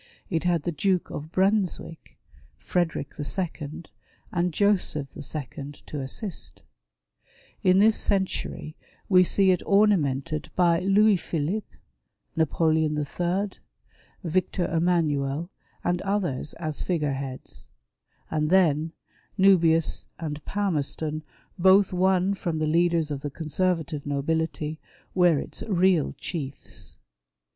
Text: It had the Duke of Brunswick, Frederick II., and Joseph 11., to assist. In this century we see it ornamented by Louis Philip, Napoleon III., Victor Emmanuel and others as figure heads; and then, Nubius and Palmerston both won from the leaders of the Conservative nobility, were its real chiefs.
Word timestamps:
It 0.31 0.45
had 0.45 0.63
the 0.63 0.71
Duke 0.71 1.11
of 1.11 1.31
Brunswick, 1.31 2.17
Frederick 2.57 3.13
II., 3.19 3.83
and 4.31 4.51
Joseph 4.51 5.15
11., 5.15 5.73
to 5.85 5.99
assist. 6.01 6.63
In 7.61 7.77
this 7.77 7.97
century 7.97 8.75
we 9.07 9.23
see 9.23 9.51
it 9.51 9.61
ornamented 9.63 10.49
by 10.55 10.79
Louis 10.79 11.17
Philip, 11.17 11.65
Napoleon 12.35 12.97
III., 12.97 13.51
Victor 14.23 14.65
Emmanuel 14.75 15.51
and 15.83 16.01
others 16.01 16.55
as 16.55 16.81
figure 16.81 17.13
heads; 17.13 17.69
and 18.31 18.49
then, 18.49 18.93
Nubius 19.37 20.07
and 20.17 20.43
Palmerston 20.45 21.21
both 21.59 21.93
won 21.93 22.33
from 22.33 22.57
the 22.57 22.65
leaders 22.65 23.11
of 23.11 23.21
the 23.21 23.29
Conservative 23.29 24.07
nobility, 24.07 24.79
were 25.13 25.37
its 25.37 25.61
real 25.67 26.13
chiefs. 26.13 26.97